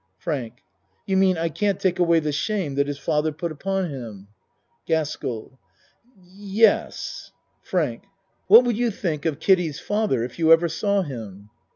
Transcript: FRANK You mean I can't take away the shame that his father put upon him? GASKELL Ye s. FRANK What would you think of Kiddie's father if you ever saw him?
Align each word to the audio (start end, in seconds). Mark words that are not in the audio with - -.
FRANK 0.17 0.63
You 1.05 1.15
mean 1.15 1.37
I 1.37 1.47
can't 1.49 1.79
take 1.79 1.99
away 1.99 2.19
the 2.19 2.31
shame 2.31 2.73
that 2.73 2.87
his 2.87 2.97
father 2.97 3.31
put 3.31 3.51
upon 3.51 3.91
him? 3.91 4.29
GASKELL 4.87 5.59
Ye 6.23 6.65
s. 6.65 7.29
FRANK 7.61 8.05
What 8.47 8.63
would 8.65 8.77
you 8.79 8.89
think 8.89 9.27
of 9.27 9.39
Kiddie's 9.39 9.79
father 9.79 10.23
if 10.23 10.39
you 10.39 10.51
ever 10.51 10.67
saw 10.69 11.03
him? 11.03 11.51